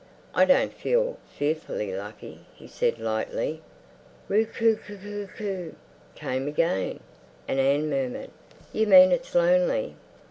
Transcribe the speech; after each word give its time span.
"I 0.33 0.45
don't 0.45 0.73
feel 0.73 1.19
fearfully 1.37 1.93
lucky," 1.95 2.47
he 2.55 2.65
said 2.65 2.97
lightly. 2.97 3.61
"Roo 4.27 4.47
coo 4.47 4.75
coo 4.75 5.27
coo," 5.37 5.75
came 6.15 6.47
again. 6.47 7.01
And 7.47 7.59
Anne 7.59 7.87
murmured, 7.87 8.31
"You 8.73 8.87
mean 8.87 9.11
it's 9.11 9.35
lonely." 9.35 9.93